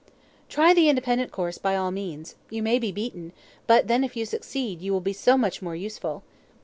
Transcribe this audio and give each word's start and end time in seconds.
"Try 0.49 0.73
the 0.73 0.89
independent 0.89 1.31
course, 1.31 1.59
by 1.59 1.75
all 1.75 1.91
means; 1.91 2.33
you 2.49 2.63
may 2.63 2.79
be 2.79 2.91
beaten, 2.91 3.33
but 3.67 3.87
then 3.87 4.03
if 4.03 4.15
you 4.17 4.25
succeed, 4.25 4.81
you 4.81 4.91
will 4.91 4.99
be 4.99 5.13
so 5.13 5.37
much 5.37 5.61
more 5.61 5.75
useful." 5.75 6.23